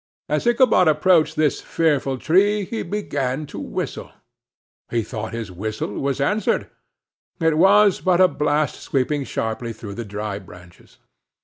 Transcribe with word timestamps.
As 0.27 0.47
Ichabod 0.47 0.87
approached 0.87 1.35
this 1.35 1.61
fearful 1.61 2.17
tree, 2.17 2.65
he 2.65 2.81
began 2.81 3.45
to 3.45 3.59
whistle; 3.59 4.09
he 4.89 5.03
thought 5.03 5.31
his 5.31 5.51
whistle 5.51 5.89
was 5.93 6.19
answered; 6.19 6.71
it 7.39 7.55
was 7.55 8.01
but 8.01 8.19
a 8.19 8.27
blast 8.27 8.79
sweeping 8.81 9.23
sharply 9.25 9.73
through 9.73 9.93
the 9.93 10.03
dry 10.03 10.39
branches. 10.39 10.97